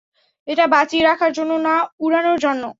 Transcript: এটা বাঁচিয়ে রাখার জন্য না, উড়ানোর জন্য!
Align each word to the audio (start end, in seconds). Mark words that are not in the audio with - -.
এটা 0.47 0.65
বাঁচিয়ে 0.73 1.03
রাখার 1.03 1.31
জন্য 1.37 1.51
না, 1.67 1.73
উড়ানোর 1.99 2.37
জন্য! 2.45 2.63